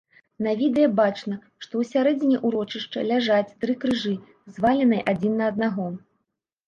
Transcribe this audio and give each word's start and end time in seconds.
На 0.45 0.51
відэа 0.61 0.87
бачна, 0.99 1.35
што 1.65 1.69
ў 1.69 1.83
сярэдзіне 1.91 2.37
ўрочышча 2.47 3.05
ляжаць 3.11 3.55
тры 3.65 3.77
крыжы, 3.85 4.15
зваленыя 4.57 5.07
адзін 5.15 5.33
на 5.43 5.51
аднаго. 5.55 5.85